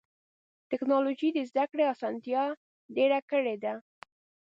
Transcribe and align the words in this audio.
ټکنالوجي 0.69 1.29
د 1.33 1.39
زدهکړې 1.49 1.83
اسانتیا 1.93 2.43
ډېره 2.95 3.19
کړې 3.29 3.55
ده. 3.63 3.73